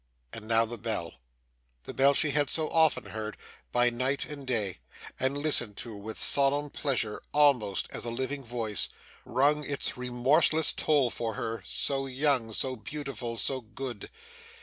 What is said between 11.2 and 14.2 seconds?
her, so young, so beautiful, so good.